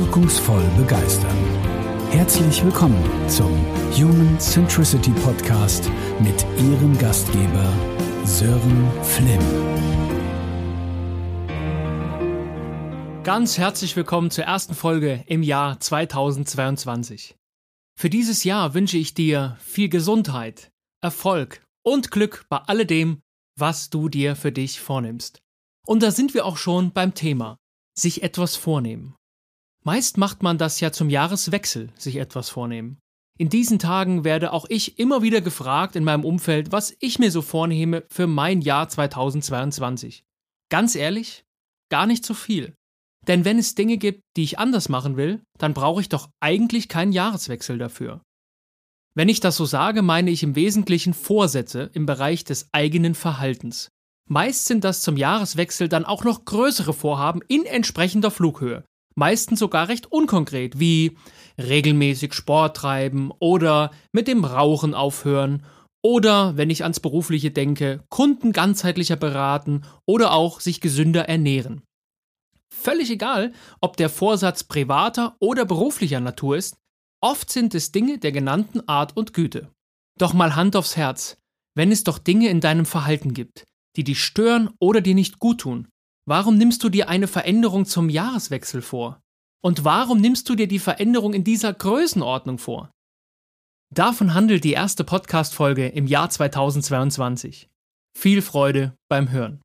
wirkungsvoll 0.00 0.64
begeistern. 0.78 1.36
Herzlich 2.10 2.64
willkommen 2.64 3.04
zum 3.28 3.50
Human 3.92 4.40
Centricity 4.40 5.10
Podcast 5.10 5.90
mit 6.20 6.46
Ihrem 6.56 6.96
Gastgeber 6.96 7.70
Sören 8.24 8.90
Flimm. 9.02 9.40
Ganz 13.24 13.58
herzlich 13.58 13.94
willkommen 13.94 14.30
zur 14.30 14.44
ersten 14.44 14.74
Folge 14.74 15.22
im 15.26 15.42
Jahr 15.42 15.78
2022. 15.78 17.36
Für 17.94 18.08
dieses 18.08 18.42
Jahr 18.44 18.72
wünsche 18.72 18.96
ich 18.96 19.12
dir 19.12 19.58
viel 19.60 19.90
Gesundheit, 19.90 20.70
Erfolg 21.02 21.62
und 21.84 22.10
Glück 22.10 22.46
bei 22.48 22.56
alledem, 22.56 23.20
was 23.58 23.90
du 23.90 24.08
dir 24.08 24.34
für 24.34 24.50
dich 24.50 24.80
vornimmst. 24.80 25.42
Und 25.86 26.02
da 26.02 26.10
sind 26.10 26.32
wir 26.32 26.46
auch 26.46 26.56
schon 26.56 26.92
beim 26.92 27.12
Thema, 27.12 27.58
sich 27.94 28.22
etwas 28.22 28.56
vornehmen. 28.56 29.14
Meist 29.82 30.18
macht 30.18 30.42
man 30.42 30.58
das 30.58 30.80
ja 30.80 30.92
zum 30.92 31.08
Jahreswechsel, 31.08 31.90
sich 31.96 32.16
etwas 32.16 32.50
vornehmen. 32.50 32.98
In 33.38 33.48
diesen 33.48 33.78
Tagen 33.78 34.24
werde 34.24 34.52
auch 34.52 34.66
ich 34.68 34.98
immer 34.98 35.22
wieder 35.22 35.40
gefragt 35.40 35.96
in 35.96 36.04
meinem 36.04 36.26
Umfeld, 36.26 36.72
was 36.72 36.94
ich 37.00 37.18
mir 37.18 37.30
so 37.30 37.40
vornehme 37.40 38.04
für 38.10 38.26
mein 38.26 38.60
Jahr 38.60 38.90
2022. 38.90 40.24
Ganz 40.70 40.94
ehrlich, 40.94 41.44
gar 41.90 42.06
nicht 42.06 42.26
so 42.26 42.34
viel. 42.34 42.74
Denn 43.26 43.46
wenn 43.46 43.58
es 43.58 43.74
Dinge 43.74 43.96
gibt, 43.96 44.20
die 44.36 44.42
ich 44.42 44.58
anders 44.58 44.90
machen 44.90 45.16
will, 45.16 45.42
dann 45.58 45.72
brauche 45.72 46.02
ich 46.02 46.10
doch 46.10 46.28
eigentlich 46.40 46.88
keinen 46.88 47.12
Jahreswechsel 47.12 47.78
dafür. 47.78 48.20
Wenn 49.14 49.30
ich 49.30 49.40
das 49.40 49.56
so 49.56 49.64
sage, 49.64 50.02
meine 50.02 50.30
ich 50.30 50.42
im 50.42 50.54
Wesentlichen 50.54 51.14
Vorsätze 51.14 51.90
im 51.94 52.04
Bereich 52.04 52.44
des 52.44 52.68
eigenen 52.72 53.14
Verhaltens. 53.14 53.88
Meist 54.28 54.66
sind 54.66 54.84
das 54.84 55.02
zum 55.02 55.16
Jahreswechsel 55.16 55.88
dann 55.88 56.04
auch 56.04 56.24
noch 56.24 56.44
größere 56.44 56.92
Vorhaben 56.92 57.40
in 57.48 57.64
entsprechender 57.64 58.30
Flughöhe, 58.30 58.84
meistens 59.20 59.58
sogar 59.58 59.88
recht 59.88 60.10
unkonkret, 60.10 60.80
wie 60.80 61.16
regelmäßig 61.58 62.32
Sport 62.32 62.78
treiben 62.78 63.30
oder 63.38 63.90
mit 64.12 64.26
dem 64.26 64.44
Rauchen 64.44 64.94
aufhören 64.94 65.62
oder, 66.02 66.56
wenn 66.56 66.70
ich 66.70 66.82
ans 66.82 67.00
Berufliche 67.00 67.50
denke, 67.50 68.02
Kunden 68.08 68.52
ganzheitlicher 68.52 69.16
beraten 69.16 69.82
oder 70.06 70.32
auch 70.32 70.60
sich 70.60 70.80
gesünder 70.80 71.28
ernähren. 71.28 71.82
Völlig 72.74 73.10
egal, 73.10 73.52
ob 73.82 73.98
der 73.98 74.08
Vorsatz 74.08 74.64
privater 74.64 75.36
oder 75.38 75.66
beruflicher 75.66 76.20
Natur 76.20 76.56
ist, 76.56 76.78
oft 77.20 77.50
sind 77.50 77.74
es 77.74 77.92
Dinge 77.92 78.16
der 78.16 78.32
genannten 78.32 78.88
Art 78.88 79.14
und 79.18 79.34
Güte. 79.34 79.68
Doch 80.18 80.32
mal 80.32 80.56
Hand 80.56 80.76
aufs 80.76 80.96
Herz, 80.96 81.36
wenn 81.76 81.92
es 81.92 82.04
doch 82.04 82.16
Dinge 82.18 82.48
in 82.48 82.60
deinem 82.60 82.86
Verhalten 82.86 83.34
gibt, 83.34 83.66
die 83.96 84.04
dich 84.04 84.24
stören 84.24 84.70
oder 84.78 85.02
dir 85.02 85.14
nicht 85.14 85.38
gut 85.38 85.58
tun, 85.60 85.88
Warum 86.30 86.56
nimmst 86.56 86.84
du 86.84 86.90
dir 86.90 87.08
eine 87.08 87.26
Veränderung 87.26 87.86
zum 87.86 88.08
Jahreswechsel 88.08 88.82
vor? 88.82 89.20
Und 89.64 89.84
warum 89.84 90.20
nimmst 90.20 90.48
du 90.48 90.54
dir 90.54 90.68
die 90.68 90.78
Veränderung 90.78 91.34
in 91.34 91.42
dieser 91.42 91.74
Größenordnung 91.74 92.58
vor? 92.58 92.92
Davon 93.92 94.32
handelt 94.32 94.62
die 94.62 94.70
erste 94.70 95.02
Podcast-Folge 95.02 95.88
im 95.88 96.06
Jahr 96.06 96.30
2022. 96.30 97.68
Viel 98.16 98.42
Freude 98.42 98.94
beim 99.08 99.32
Hören. 99.32 99.60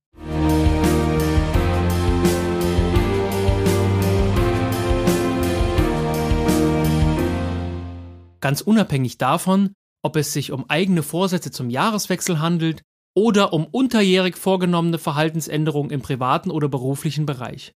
Ganz 8.41 8.61
unabhängig 8.61 9.19
davon, 9.19 9.73
ob 10.01 10.15
es 10.15 10.33
sich 10.33 10.51
um 10.51 10.67
eigene 10.67 11.03
Vorsätze 11.03 11.51
zum 11.51 11.69
Jahreswechsel 11.69 12.39
handelt 12.39 12.81
oder 13.15 13.53
um 13.53 13.65
unterjährig 13.65 14.37
vorgenommene 14.37 14.99
Verhaltensänderungen 14.99 15.91
im 15.91 16.01
privaten 16.01 16.51
oder 16.51 16.67
beruflichen 16.67 17.25
Bereich. 17.25 17.71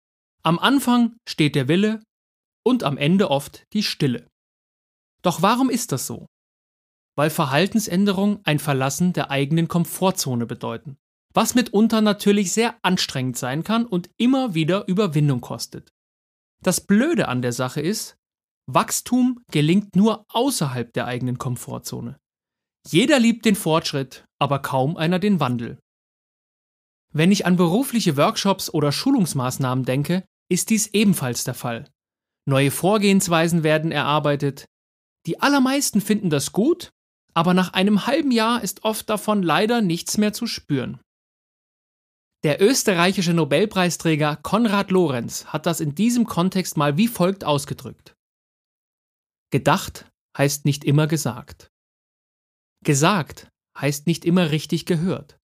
Am 0.44 0.59
Anfang 0.59 1.17
steht 1.28 1.55
der 1.55 1.67
Wille 1.67 2.02
und 2.63 2.84
am 2.84 2.97
Ende 2.97 3.29
oft 3.29 3.63
die 3.74 3.84
Stille. 3.84 4.28
Doch 5.22 5.41
warum 5.41 5.69
ist 5.69 5.91
das 5.91 6.07
so? 6.07 6.28
Weil 7.16 7.29
Verhaltensänderungen 7.29 8.40
ein 8.44 8.59
Verlassen 8.59 9.13
der 9.13 9.31
eigenen 9.31 9.68
Komfortzone 9.68 10.45
bedeuten, 10.45 10.97
was 11.34 11.56
mitunter 11.56 12.01
natürlich 12.01 12.51
sehr 12.51 12.78
anstrengend 12.81 13.38
sein 13.38 13.63
kann 13.63 13.85
und 13.85 14.09
immer 14.18 14.53
wieder 14.53 14.88
Überwindung 14.88 15.41
kostet. 15.41 15.91
Das 16.62 16.81
Blöde 16.81 17.28
an 17.28 17.41
der 17.41 17.53
Sache 17.53 17.81
ist, 17.81 18.18
Wachstum 18.68 19.44
gelingt 19.51 19.95
nur 19.95 20.25
außerhalb 20.29 20.91
der 20.94 21.06
eigenen 21.06 21.38
Komfortzone. 21.38 22.18
Jeder 22.88 23.19
liebt 23.19 23.45
den 23.45 23.56
Fortschritt, 23.56 24.25
aber 24.40 24.59
kaum 24.59 24.97
einer 24.97 25.19
den 25.19 25.40
Wandel. 25.40 25.79
Wenn 27.13 27.31
ich 27.31 27.46
an 27.46 27.56
berufliche 27.56 28.18
Workshops 28.18 28.69
oder 28.69 28.91
Schulungsmaßnahmen 28.91 29.85
denke, 29.85 30.25
ist 30.50 30.69
dies 30.69 30.88
ebenfalls 30.88 31.44
der 31.44 31.53
Fall. 31.53 31.90
Neue 32.45 32.72
Vorgehensweisen 32.72 33.63
werden 33.63 33.91
erarbeitet. 33.91 34.66
Die 35.25 35.40
allermeisten 35.40 36.01
finden 36.01 36.29
das 36.29 36.51
gut, 36.51 36.91
aber 37.34 37.53
nach 37.53 37.74
einem 37.74 38.06
halben 38.06 38.31
Jahr 38.31 38.62
ist 38.62 38.84
oft 38.84 39.09
davon 39.09 39.44
leider 39.44 39.81
nichts 39.81 40.18
mehr 40.18 40.34
zu 40.34 40.45
spüren. 40.45 41.00
Der 42.44 42.62
österreichische 42.62 43.34
Nobelpreisträger 43.34 44.35
Konrad 44.35 44.91
Lorenz 44.91 45.45
hat 45.45 45.66
das 45.66 45.79
in 45.79 45.95
diesem 45.95 46.25
Kontext 46.25 46.78
mal 46.78 46.97
wie 46.97 47.07
folgt 47.07 47.44
ausgedrückt. 47.44 48.13
Gedacht 49.51 50.12
heißt 50.38 50.66
nicht 50.66 50.84
immer 50.84 51.07
gesagt. 51.07 51.72
Gesagt 52.84 53.50
heißt 53.78 54.08
nicht 54.08 54.25
immer 54.25 54.52
richtig 54.52 54.86
gehört. 54.86 55.38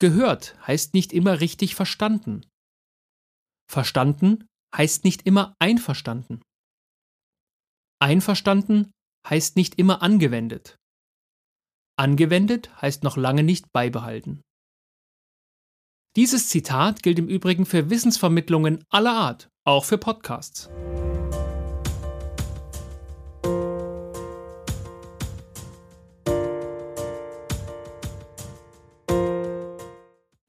Gehört 0.00 0.56
heißt 0.66 0.94
nicht 0.94 1.12
immer 1.12 1.40
richtig 1.40 1.74
verstanden. 1.74 2.46
Verstanden 3.70 4.46
heißt 4.74 5.04
nicht 5.04 5.26
immer 5.26 5.54
einverstanden. 5.58 6.42
Einverstanden 8.00 8.90
heißt 9.26 9.56
nicht 9.56 9.78
immer 9.78 10.02
angewendet. 10.02 10.76
Angewendet 11.96 12.70
heißt 12.82 13.04
noch 13.04 13.16
lange 13.16 13.42
nicht 13.42 13.72
beibehalten. 13.72 14.42
Dieses 16.16 16.48
Zitat 16.48 17.02
gilt 17.02 17.18
im 17.18 17.28
Übrigen 17.28 17.66
für 17.66 17.90
Wissensvermittlungen 17.90 18.84
aller 18.88 19.12
Art, 19.14 19.48
auch 19.64 19.84
für 19.84 19.98
Podcasts. 19.98 20.68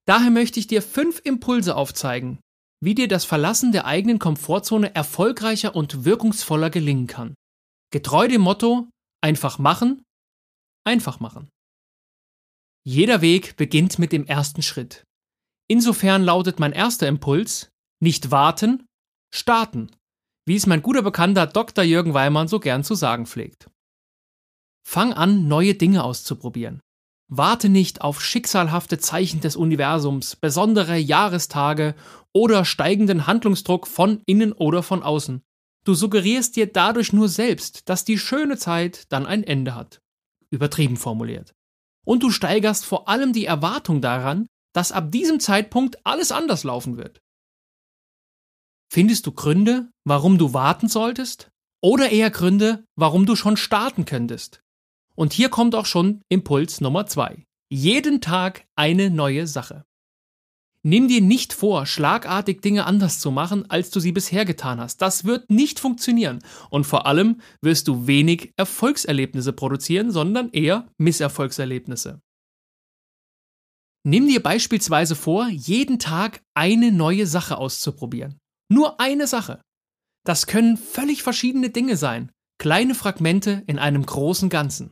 Daher 0.08 0.30
möchte 0.30 0.60
ich 0.60 0.68
dir 0.68 0.82
fünf 0.82 1.22
Impulse 1.24 1.76
aufzeigen, 1.76 2.40
wie 2.82 2.96
dir 2.96 3.08
das 3.08 3.26
Verlassen 3.26 3.72
der 3.72 3.86
eigenen 3.86 4.20
Komfortzone 4.20 4.94
erfolgreicher 4.94 5.76
und 5.76 6.06
wirkungsvoller 6.06 6.70
gelingen 6.70 7.08
kann. 7.08 7.34
Getreu 7.92 8.28
dem 8.28 8.42
Motto 8.42 8.90
einfach 9.22 9.58
machen, 9.58 10.04
einfach 10.86 11.20
machen. 11.20 11.50
Jeder 12.84 13.22
Weg 13.22 13.58
beginnt 13.58 13.98
mit 13.98 14.12
dem 14.12 14.28
ersten 14.28 14.62
Schritt. 14.62 15.04
Insofern 15.68 16.24
lautet 16.24 16.60
mein 16.60 16.72
erster 16.72 17.08
Impuls 17.08 17.72
nicht 18.00 18.30
warten, 18.30 18.86
starten, 19.34 19.90
wie 20.46 20.56
es 20.56 20.68
mein 20.68 20.84
guter 20.84 21.02
Bekannter 21.02 21.48
Dr. 21.48 21.84
Jürgen 21.84 22.14
Weimann 22.14 22.48
so 22.48 22.60
gern 22.60 22.84
zu 22.84 22.94
sagen 22.94 23.26
pflegt. 23.26 23.72
Fang 24.88 25.14
an, 25.14 25.48
neue 25.48 25.74
Dinge 25.74 26.04
auszuprobieren. 26.04 26.82
Warte 27.28 27.70
nicht 27.70 28.02
auf 28.02 28.22
schicksalhafte 28.22 29.00
Zeichen 29.00 29.42
des 29.42 29.56
Universums, 29.56 30.36
besondere 30.36 30.98
Jahrestage 30.98 31.96
oder 32.34 32.66
steigenden 32.66 33.26
Handlungsdruck 33.26 33.88
von 33.88 34.22
innen 34.26 34.52
oder 34.52 34.84
von 34.84 35.02
außen. 35.02 35.42
Du 35.86 35.94
suggerierst 35.94 36.56
dir 36.56 36.72
dadurch 36.72 37.14
nur 37.14 37.30
selbst, 37.30 37.90
dass 37.90 38.06
die 38.06 38.20
schöne 38.20 38.58
Zeit 38.58 39.12
dann 39.12 39.26
ein 39.26 39.44
Ende 39.44 39.76
hat. 39.76 40.02
Übertrieben 40.52 40.98
formuliert. 40.98 41.56
Und 42.06 42.22
du 42.22 42.30
steigerst 42.30 42.86
vor 42.86 43.08
allem 43.08 43.34
die 43.34 43.46
Erwartung 43.46 44.02
daran, 44.02 44.48
dass 44.74 44.92
ab 44.92 45.12
diesem 45.12 45.40
Zeitpunkt 45.40 46.06
alles 46.06 46.32
anders 46.32 46.64
laufen 46.64 46.98
wird. 46.98 47.22
Findest 48.92 49.26
du 49.26 49.32
Gründe, 49.32 49.90
warum 50.04 50.38
du 50.38 50.54
warten 50.54 50.88
solltest? 50.88 51.50
Oder 51.82 52.12
eher 52.12 52.30
Gründe, 52.30 52.86
warum 52.96 53.26
du 53.26 53.36
schon 53.36 53.58
starten 53.58 54.06
könntest? 54.06 54.62
Und 55.16 55.34
hier 55.34 55.50
kommt 55.50 55.76
auch 55.76 55.86
schon 55.86 56.22
Impuls 56.30 56.82
Nummer 56.82 57.08
zwei. 57.08 57.44
Jeden 57.70 58.22
Tag 58.22 58.66
eine 58.76 59.10
neue 59.10 59.48
Sache. 59.48 59.86
Nimm 60.84 61.08
dir 61.08 61.22
nicht 61.22 61.52
vor, 61.52 61.88
schlagartig 61.88 62.62
Dinge 62.62 62.86
anders 62.86 63.20
zu 63.20 63.32
machen, 63.32 63.68
als 63.72 63.90
du 63.90 64.00
sie 64.00 64.12
bisher 64.12 64.46
getan 64.46 64.80
hast. 64.80 65.02
Das 65.02 65.26
wird 65.26 65.50
nicht 65.50 65.80
funktionieren. 65.80 66.44
Und 66.70 66.86
vor 66.86 67.08
allem 67.08 67.42
wirst 67.62 67.88
du 67.88 68.06
wenig 68.06 68.54
Erfolgserlebnisse 68.56 69.52
produzieren, 69.52 70.12
sondern 70.12 70.52
eher 70.52 70.88
Misserfolgserlebnisse. 71.00 72.22
Nimm 74.04 74.28
dir 74.28 74.44
beispielsweise 74.44 75.16
vor, 75.16 75.48
jeden 75.48 75.98
Tag 75.98 76.44
eine 76.54 76.92
neue 76.92 77.26
Sache 77.26 77.58
auszuprobieren. 77.58 78.38
Nur 78.70 79.00
eine 79.00 79.26
Sache. 79.26 79.62
Das 80.24 80.46
können 80.46 80.78
völlig 80.78 81.24
verschiedene 81.24 81.72
Dinge 81.72 81.98
sein. 81.98 82.32
Kleine 82.60 82.94
Fragmente 82.94 83.64
in 83.66 83.80
einem 83.80 84.06
großen 84.06 84.50
Ganzen. 84.50 84.92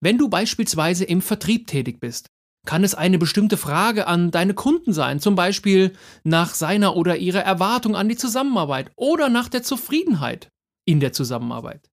Wenn 0.00 0.18
du 0.18 0.28
beispielsweise 0.28 1.04
im 1.04 1.22
Vertrieb 1.22 1.66
tätig 1.66 2.00
bist, 2.00 2.28
kann 2.66 2.84
es 2.84 2.94
eine 2.94 3.18
bestimmte 3.18 3.56
Frage 3.56 4.06
an 4.06 4.30
deine 4.30 4.52
Kunden 4.52 4.92
sein, 4.92 5.20
zum 5.20 5.36
Beispiel 5.36 5.92
nach 6.24 6.54
seiner 6.54 6.96
oder 6.96 7.16
ihrer 7.16 7.40
Erwartung 7.40 7.96
an 7.96 8.08
die 8.08 8.16
Zusammenarbeit 8.16 8.90
oder 8.96 9.28
nach 9.28 9.48
der 9.48 9.62
Zufriedenheit 9.62 10.50
in 10.84 11.00
der 11.00 11.12
Zusammenarbeit. 11.12 11.88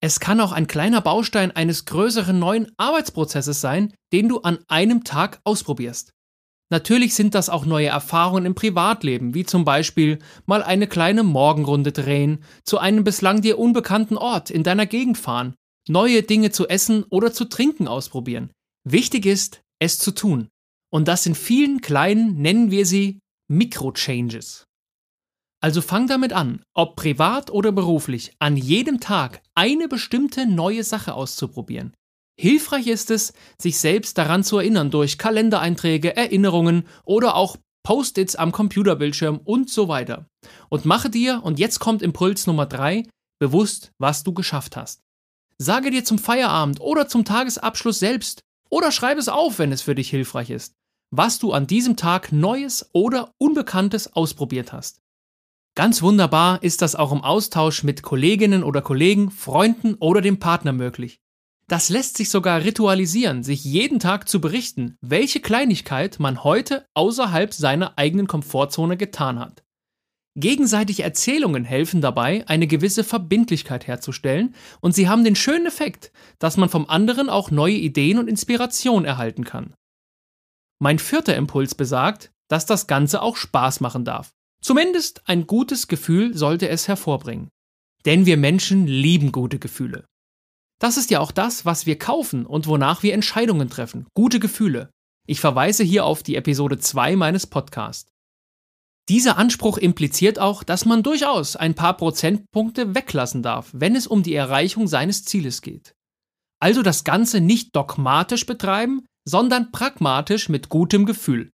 Es 0.00 0.20
kann 0.20 0.40
auch 0.40 0.52
ein 0.52 0.66
kleiner 0.66 1.00
Baustein 1.00 1.50
eines 1.50 1.84
größeren 1.84 2.38
neuen 2.38 2.72
Arbeitsprozesses 2.76 3.60
sein, 3.60 3.92
den 4.12 4.28
du 4.28 4.40
an 4.40 4.58
einem 4.68 5.04
Tag 5.04 5.40
ausprobierst. 5.44 6.12
Natürlich 6.70 7.14
sind 7.14 7.34
das 7.34 7.48
auch 7.48 7.64
neue 7.64 7.86
Erfahrungen 7.86 8.44
im 8.44 8.54
Privatleben, 8.54 9.34
wie 9.34 9.44
zum 9.44 9.64
Beispiel 9.64 10.18
mal 10.44 10.62
eine 10.62 10.86
kleine 10.86 11.22
Morgenrunde 11.22 11.92
drehen, 11.92 12.44
zu 12.62 12.78
einem 12.78 13.04
bislang 13.04 13.40
dir 13.40 13.58
unbekannten 13.58 14.18
Ort 14.18 14.50
in 14.50 14.62
deiner 14.62 14.86
Gegend 14.86 15.18
fahren, 15.18 15.54
neue 15.88 16.22
Dinge 16.22 16.50
zu 16.50 16.68
essen 16.68 17.04
oder 17.10 17.32
zu 17.32 17.46
trinken 17.46 17.88
ausprobieren. 17.88 18.50
Wichtig 18.84 19.26
ist, 19.26 19.62
es 19.78 19.98
zu 19.98 20.12
tun. 20.12 20.48
Und 20.90 21.08
das 21.08 21.26
in 21.26 21.34
vielen 21.34 21.80
kleinen, 21.80 22.36
nennen 22.40 22.70
wir 22.70 22.86
sie, 22.86 23.20
Mikro-Changes. 23.48 24.64
Also 25.60 25.82
fang 25.82 26.06
damit 26.06 26.32
an, 26.32 26.62
ob 26.74 26.96
privat 26.96 27.50
oder 27.50 27.72
beruflich, 27.72 28.32
an 28.38 28.56
jedem 28.56 29.00
Tag 29.00 29.42
eine 29.54 29.88
bestimmte 29.88 30.46
neue 30.46 30.84
Sache 30.84 31.14
auszuprobieren. 31.14 31.94
Hilfreich 32.40 32.86
ist 32.86 33.10
es, 33.10 33.32
sich 33.60 33.78
selbst 33.78 34.16
daran 34.16 34.44
zu 34.44 34.58
erinnern 34.58 34.92
durch 34.92 35.18
Kalendereinträge, 35.18 36.16
Erinnerungen 36.16 36.86
oder 37.04 37.34
auch 37.34 37.56
Post-its 37.84 38.36
am 38.36 38.52
Computerbildschirm 38.52 39.38
und 39.38 39.68
so 39.68 39.88
weiter. 39.88 40.28
Und 40.68 40.84
mache 40.84 41.10
dir, 41.10 41.40
und 41.42 41.58
jetzt 41.58 41.80
kommt 41.80 42.02
Impuls 42.02 42.46
Nummer 42.46 42.66
drei, 42.66 43.04
bewusst, 43.40 43.90
was 43.98 44.22
du 44.22 44.32
geschafft 44.32 44.76
hast. 44.76 45.00
Sage 45.60 45.90
dir 45.90 46.04
zum 46.04 46.18
Feierabend 46.18 46.80
oder 46.80 47.08
zum 47.08 47.24
Tagesabschluss 47.24 47.98
selbst, 47.98 48.44
oder 48.70 48.92
schreib 48.92 49.18
es 49.18 49.28
auf, 49.28 49.58
wenn 49.58 49.72
es 49.72 49.82
für 49.82 49.94
dich 49.94 50.08
hilfreich 50.08 50.50
ist, 50.50 50.74
was 51.10 51.38
du 51.38 51.52
an 51.52 51.66
diesem 51.66 51.96
Tag 51.96 52.32
Neues 52.32 52.90
oder 52.92 53.32
Unbekanntes 53.38 54.14
ausprobiert 54.14 54.72
hast. 54.72 55.00
Ganz 55.74 56.02
wunderbar 56.02 56.62
ist 56.62 56.82
das 56.82 56.94
auch 56.94 57.12
im 57.12 57.22
Austausch 57.22 57.82
mit 57.82 58.02
Kolleginnen 58.02 58.62
oder 58.62 58.82
Kollegen, 58.82 59.30
Freunden 59.30 59.94
oder 59.94 60.20
dem 60.20 60.38
Partner 60.38 60.72
möglich. 60.72 61.20
Das 61.66 61.88
lässt 61.88 62.16
sich 62.16 62.30
sogar 62.30 62.64
ritualisieren, 62.64 63.42
sich 63.42 63.62
jeden 63.64 63.98
Tag 63.98 64.28
zu 64.28 64.40
berichten, 64.40 64.96
welche 65.00 65.40
Kleinigkeit 65.40 66.18
man 66.18 66.42
heute 66.42 66.86
außerhalb 66.94 67.52
seiner 67.52 67.98
eigenen 67.98 68.26
Komfortzone 68.26 68.96
getan 68.96 69.38
hat. 69.38 69.64
Gegenseitige 70.40 71.02
Erzählungen 71.02 71.64
helfen 71.64 72.00
dabei, 72.00 72.46
eine 72.46 72.66
gewisse 72.66 73.04
Verbindlichkeit 73.04 73.86
herzustellen 73.86 74.54
und 74.80 74.94
sie 74.94 75.08
haben 75.08 75.24
den 75.24 75.36
schönen 75.36 75.66
Effekt, 75.66 76.12
dass 76.38 76.56
man 76.56 76.68
vom 76.68 76.88
anderen 76.88 77.28
auch 77.28 77.50
neue 77.50 77.74
Ideen 77.74 78.18
und 78.18 78.28
Inspiration 78.28 79.04
erhalten 79.04 79.44
kann. 79.44 79.74
Mein 80.80 80.98
vierter 80.98 81.34
Impuls 81.36 81.74
besagt, 81.74 82.30
dass 82.48 82.66
das 82.66 82.86
Ganze 82.86 83.20
auch 83.20 83.36
Spaß 83.36 83.80
machen 83.80 84.04
darf. 84.04 84.32
Zumindest 84.62 85.22
ein 85.28 85.46
gutes 85.46 85.88
Gefühl 85.88 86.36
sollte 86.36 86.68
es 86.68 86.88
hervorbringen. 86.88 87.48
Denn 88.04 88.26
wir 88.26 88.36
Menschen 88.36 88.86
lieben 88.86 89.32
gute 89.32 89.58
Gefühle. 89.58 90.04
Das 90.80 90.96
ist 90.96 91.10
ja 91.10 91.18
auch 91.20 91.32
das, 91.32 91.64
was 91.64 91.86
wir 91.86 91.98
kaufen 91.98 92.46
und 92.46 92.66
wonach 92.68 93.02
wir 93.02 93.12
Entscheidungen 93.12 93.68
treffen. 93.68 94.06
Gute 94.14 94.38
Gefühle. 94.38 94.90
Ich 95.26 95.40
verweise 95.40 95.82
hier 95.82 96.04
auf 96.04 96.22
die 96.22 96.36
Episode 96.36 96.78
2 96.78 97.16
meines 97.16 97.46
Podcasts. 97.46 98.08
Dieser 99.08 99.38
Anspruch 99.38 99.78
impliziert 99.78 100.38
auch, 100.38 100.62
dass 100.62 100.84
man 100.84 101.02
durchaus 101.02 101.56
ein 101.56 101.74
paar 101.74 101.96
Prozentpunkte 101.96 102.94
weglassen 102.94 103.42
darf, 103.42 103.70
wenn 103.72 103.96
es 103.96 104.06
um 104.06 104.22
die 104.22 104.34
Erreichung 104.34 104.86
seines 104.86 105.24
Zieles 105.24 105.62
geht. 105.62 105.94
Also 106.60 106.82
das 106.82 107.04
Ganze 107.04 107.40
nicht 107.40 107.74
dogmatisch 107.74 108.44
betreiben, 108.44 109.06
sondern 109.26 109.72
pragmatisch 109.72 110.48
mit 110.48 110.68
gutem 110.68 111.06
Gefühl. 111.06 111.50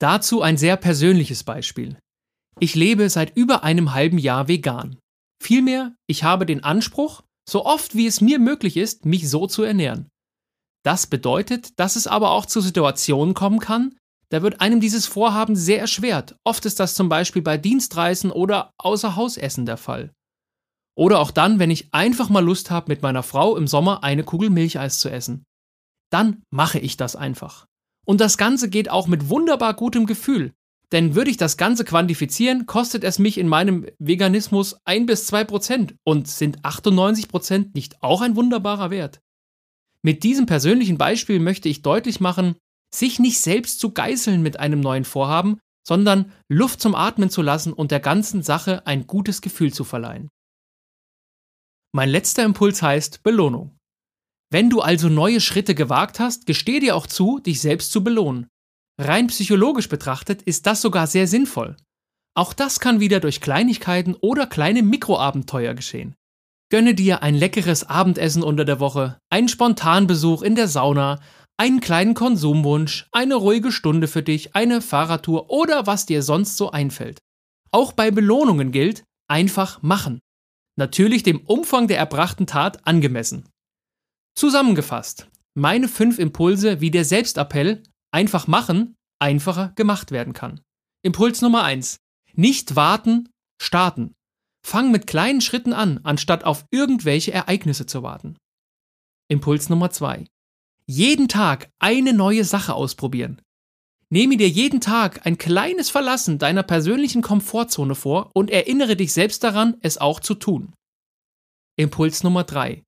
Dazu 0.00 0.42
ein 0.42 0.56
sehr 0.56 0.76
persönliches 0.76 1.44
Beispiel. 1.44 1.98
Ich 2.60 2.74
lebe 2.74 3.10
seit 3.10 3.36
über 3.36 3.64
einem 3.64 3.92
halben 3.94 4.18
Jahr 4.18 4.48
vegan. 4.48 4.98
Vielmehr, 5.42 5.94
ich 6.06 6.24
habe 6.24 6.46
den 6.46 6.62
Anspruch, 6.62 7.22
so 7.48 7.66
oft 7.66 7.94
wie 7.94 8.06
es 8.06 8.20
mir 8.20 8.38
möglich 8.38 8.76
ist, 8.76 9.04
mich 9.04 9.28
so 9.28 9.46
zu 9.46 9.62
ernähren. 9.62 10.08
Das 10.84 11.06
bedeutet, 11.06 11.78
dass 11.78 11.96
es 11.96 12.06
aber 12.06 12.30
auch 12.30 12.46
zu 12.46 12.60
Situationen 12.60 13.34
kommen 13.34 13.58
kann, 13.58 13.96
da 14.30 14.42
wird 14.42 14.60
einem 14.60 14.80
dieses 14.80 15.06
Vorhaben 15.06 15.56
sehr 15.56 15.80
erschwert. 15.80 16.36
Oft 16.44 16.66
ist 16.66 16.80
das 16.80 16.94
zum 16.94 17.08
Beispiel 17.08 17.42
bei 17.42 17.58
Dienstreisen 17.58 18.30
oder 18.30 18.70
Außerhausessen 18.78 19.66
der 19.66 19.76
Fall. 19.76 20.12
Oder 20.96 21.18
auch 21.18 21.30
dann, 21.30 21.58
wenn 21.58 21.70
ich 21.70 21.92
einfach 21.92 22.28
mal 22.28 22.44
Lust 22.44 22.70
habe, 22.70 22.86
mit 22.88 23.02
meiner 23.02 23.22
Frau 23.22 23.56
im 23.56 23.66
Sommer 23.66 24.04
eine 24.04 24.22
Kugel 24.24 24.50
Milcheis 24.50 24.98
zu 24.98 25.08
essen. 25.10 25.44
Dann 26.10 26.42
mache 26.50 26.78
ich 26.78 26.96
das 26.96 27.16
einfach. 27.16 27.66
Und 28.06 28.20
das 28.20 28.38
Ganze 28.38 28.68
geht 28.68 28.90
auch 28.90 29.06
mit 29.06 29.28
wunderbar 29.28 29.74
gutem 29.74 30.06
Gefühl. 30.06 30.52
Denn 30.92 31.16
würde 31.16 31.30
ich 31.30 31.36
das 31.36 31.56
Ganze 31.56 31.84
quantifizieren, 31.84 32.66
kostet 32.66 33.02
es 33.02 33.18
mich 33.18 33.38
in 33.38 33.48
meinem 33.48 33.86
Veganismus 33.98 34.76
1 34.84 35.06
bis 35.06 35.26
2 35.26 35.44
Prozent. 35.44 35.94
Und 36.04 36.28
sind 36.28 36.64
98 36.64 37.28
Prozent 37.28 37.74
nicht 37.74 38.02
auch 38.02 38.20
ein 38.20 38.36
wunderbarer 38.36 38.90
Wert? 38.90 39.20
Mit 40.02 40.22
diesem 40.22 40.46
persönlichen 40.46 40.98
Beispiel 40.98 41.40
möchte 41.40 41.68
ich 41.68 41.82
deutlich 41.82 42.20
machen, 42.20 42.56
sich 42.98 43.18
nicht 43.18 43.40
selbst 43.40 43.80
zu 43.80 43.92
geißeln 43.92 44.42
mit 44.42 44.58
einem 44.60 44.80
neuen 44.80 45.04
Vorhaben, 45.04 45.58
sondern 45.86 46.32
Luft 46.48 46.80
zum 46.80 46.94
Atmen 46.94 47.30
zu 47.30 47.42
lassen 47.42 47.72
und 47.72 47.90
der 47.90 48.00
ganzen 48.00 48.42
Sache 48.42 48.86
ein 48.86 49.06
gutes 49.06 49.40
Gefühl 49.40 49.72
zu 49.72 49.84
verleihen. 49.84 50.28
Mein 51.92 52.08
letzter 52.08 52.44
Impuls 52.44 52.82
heißt 52.82 53.22
Belohnung. 53.22 53.76
Wenn 54.50 54.70
du 54.70 54.80
also 54.80 55.08
neue 55.08 55.40
Schritte 55.40 55.74
gewagt 55.74 56.20
hast, 56.20 56.46
gesteh 56.46 56.80
dir 56.80 56.96
auch 56.96 57.06
zu, 57.06 57.38
dich 57.38 57.60
selbst 57.60 57.92
zu 57.92 58.02
belohnen. 58.02 58.48
Rein 59.00 59.26
psychologisch 59.26 59.88
betrachtet 59.88 60.42
ist 60.42 60.66
das 60.66 60.80
sogar 60.80 61.06
sehr 61.06 61.26
sinnvoll. 61.26 61.76
Auch 62.36 62.52
das 62.52 62.80
kann 62.80 63.00
wieder 63.00 63.20
durch 63.20 63.40
Kleinigkeiten 63.40 64.14
oder 64.14 64.46
kleine 64.46 64.82
Mikroabenteuer 64.82 65.74
geschehen. 65.74 66.14
Gönne 66.70 66.94
dir 66.94 67.22
ein 67.22 67.34
leckeres 67.34 67.84
Abendessen 67.84 68.42
unter 68.42 68.64
der 68.64 68.80
Woche, 68.80 69.18
einen 69.30 69.48
Spontanbesuch 69.48 70.42
in 70.42 70.56
der 70.56 70.66
Sauna, 70.66 71.20
einen 71.56 71.80
kleinen 71.80 72.14
Konsumwunsch, 72.14 73.06
eine 73.12 73.34
ruhige 73.36 73.72
Stunde 73.72 74.08
für 74.08 74.22
dich, 74.22 74.54
eine 74.54 74.80
Fahrradtour 74.80 75.50
oder 75.50 75.86
was 75.86 76.06
dir 76.06 76.22
sonst 76.22 76.56
so 76.56 76.70
einfällt. 76.70 77.18
Auch 77.70 77.92
bei 77.92 78.10
Belohnungen 78.10 78.72
gilt, 78.72 79.04
einfach 79.28 79.82
machen. 79.82 80.20
Natürlich 80.76 81.22
dem 81.22 81.40
Umfang 81.40 81.88
der 81.88 81.98
erbrachten 81.98 82.46
Tat 82.46 82.86
angemessen. 82.86 83.48
Zusammengefasst, 84.36 85.28
meine 85.54 85.88
fünf 85.88 86.18
Impulse, 86.18 86.80
wie 86.80 86.90
der 86.90 87.04
Selbstappell 87.04 87.82
einfach 88.10 88.46
machen 88.46 88.96
einfacher 89.24 89.72
gemacht 89.74 90.10
werden 90.10 90.34
kann. 90.34 90.60
Impuls 91.02 91.40
Nummer 91.40 91.64
eins: 91.64 91.98
Nicht 92.34 92.76
warten, 92.76 93.30
starten. 93.60 94.14
Fang 94.66 94.90
mit 94.90 95.06
kleinen 95.06 95.40
Schritten 95.40 95.72
an, 95.72 96.00
anstatt 96.04 96.44
auf 96.44 96.66
irgendwelche 96.70 97.32
Ereignisse 97.32 97.86
zu 97.86 98.02
warten. 98.02 98.36
Impuls 99.28 99.68
Nummer 99.68 99.90
zwei 99.90 100.26
jeden 100.86 101.28
Tag 101.28 101.70
eine 101.78 102.12
neue 102.12 102.44
Sache 102.44 102.74
ausprobieren. 102.74 103.40
Nehme 104.10 104.36
dir 104.36 104.48
jeden 104.48 104.80
Tag 104.80 105.26
ein 105.26 105.38
kleines 105.38 105.90
Verlassen 105.90 106.38
deiner 106.38 106.62
persönlichen 106.62 107.22
Komfortzone 107.22 107.94
vor 107.94 108.30
und 108.34 108.50
erinnere 108.50 108.96
dich 108.96 109.12
selbst 109.12 109.42
daran, 109.42 109.76
es 109.80 109.98
auch 109.98 110.20
zu 110.20 110.34
tun. 110.34 110.74
Impuls 111.76 112.22
Nummer 112.22 112.44
3. 112.44 112.84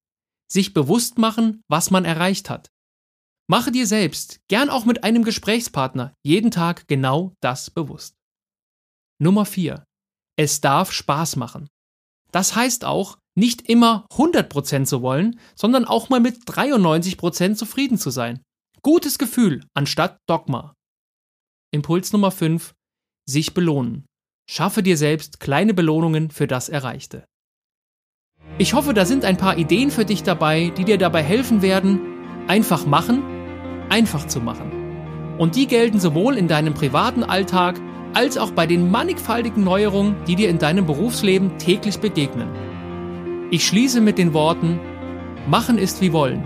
Sich 0.49 0.75
bewusst 0.75 1.19
machen, 1.19 1.63
was 1.69 1.91
man 1.91 2.05
erreicht 2.05 2.51
hat. 2.51 2.71
Mache 3.49 3.73
dir 3.73 3.87
selbst, 3.87 4.41
gern 4.49 4.71
auch 4.71 4.85
mit 4.85 5.05
einem 5.05 5.25
Gesprächspartner, 5.25 6.15
jeden 6.25 6.51
Tag 6.51 6.87
genau 6.89 7.33
das 7.41 7.71
bewusst. 7.71 8.17
Nummer 9.19 9.47
4. 9.47 9.85
Es 10.37 10.61
darf 10.61 10.93
Spaß 10.93 11.37
machen. 11.37 11.69
Das 12.31 12.55
heißt 12.55 12.85
auch, 12.85 13.19
nicht 13.37 13.69
immer 13.69 14.07
100% 14.13 14.85
zu 14.85 15.03
wollen, 15.03 15.39
sondern 15.55 15.85
auch 15.85 16.09
mal 16.09 16.21
mit 16.21 16.39
93% 16.45 17.55
zufrieden 17.55 17.99
zu 17.99 18.11
sein. 18.11 18.41
Gutes 18.83 19.19
Gefühl 19.19 19.65
anstatt 19.75 20.19
Dogma. 20.27 20.75
Impuls 21.73 22.13
Nummer 22.13 22.31
5. 22.31 22.73
Sich 23.29 23.55
belohnen. 23.55 24.07
Schaffe 24.49 24.83
dir 24.83 24.97
selbst 24.97 25.41
kleine 25.41 25.75
Belohnungen 25.75 26.31
für 26.31 26.47
das 26.47 26.69
Erreichte. 26.69 27.25
Ich 28.59 28.75
hoffe, 28.75 28.95
da 28.95 29.05
sind 29.05 29.25
ein 29.25 29.37
paar 29.37 29.59
Ideen 29.59 29.91
für 29.91 30.05
dich 30.05 30.23
dabei, 30.23 30.71
die 30.71 30.85
dir 30.85 30.99
dabei 30.99 31.23
helfen 31.23 31.63
werden, 31.63 32.01
einfach 32.47 32.87
machen, 32.87 33.23
einfach 33.91 34.27
zu 34.27 34.41
machen. 34.41 35.37
Und 35.39 35.57
die 35.57 35.67
gelten 35.67 36.01
sowohl 36.01 36.39
in 36.39 36.49
deinem 36.49 36.73
privaten 36.73 37.25
Alltag 37.25 37.81
als 38.15 38.39
auch 38.39 38.53
bei 38.53 38.67
den 38.67 38.91
mannigfaltigen 38.91 39.63
Neuerungen, 39.63 40.17
die 40.27 40.37
dir 40.37 40.49
in 40.49 40.59
deinem 40.59 40.87
Berufsleben 40.87 41.59
täglich 41.59 41.99
begegnen. 41.99 42.49
Ich 43.51 43.65
schließe 43.65 44.01
mit 44.01 44.19
den 44.19 44.35
Worten, 44.35 44.81
Machen 45.49 45.79
ist 45.79 46.01
wie 46.01 46.13
wollen, 46.13 46.43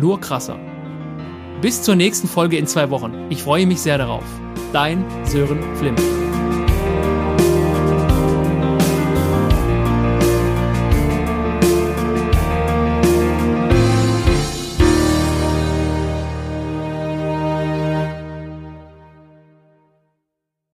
nur 0.00 0.20
krasser. 0.20 0.56
Bis 1.60 1.82
zur 1.82 1.96
nächsten 1.96 2.28
Folge 2.28 2.56
in 2.56 2.68
zwei 2.68 2.90
Wochen. 2.90 3.26
Ich 3.30 3.42
freue 3.42 3.66
mich 3.66 3.80
sehr 3.80 3.98
darauf. 3.98 4.22
Dein 4.72 5.04
Sören 5.24 5.58
Flimm. 5.74 5.96